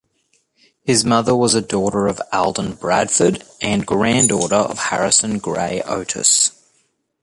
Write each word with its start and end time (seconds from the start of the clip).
His 0.83 1.05
mother 1.05 1.35
was 1.35 1.53
a 1.53 1.61
daughter 1.61 2.07
of 2.07 2.19
Alden 2.33 2.73
Bradford 2.73 3.43
and 3.61 3.85
granddaughter 3.85 4.55
of 4.55 4.79
Harrison 4.79 5.37
Gray 5.37 5.83
Otis. 5.83 6.53